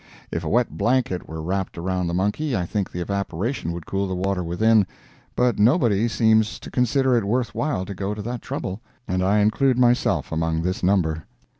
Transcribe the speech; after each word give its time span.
If 0.31 0.43
a 0.43 0.49
wet 0.49 0.79
blanket 0.79 1.29
were 1.29 1.43
wrapped 1.43 1.77
around 1.77 2.07
the 2.07 2.15
monkey, 2.15 2.57
I 2.57 2.65
think 2.65 2.91
the 2.91 3.01
evaporation 3.01 3.71
would 3.71 3.85
cool 3.85 4.07
the 4.07 4.15
water 4.15 4.43
within, 4.43 4.87
but 5.35 5.59
nobody 5.59 6.07
seems 6.07 6.57
to 6.61 6.71
consider 6.71 7.15
it 7.15 7.23
worthwhile 7.23 7.85
to 7.85 7.93
go 7.93 8.15
to 8.15 8.21
that 8.23 8.41
trouble, 8.41 8.81
and 9.07 9.21
I 9.21 9.41
include 9.41 9.77
myself 9.77 10.31
among 10.31 10.63
this 10.63 10.81
number. 10.81 11.25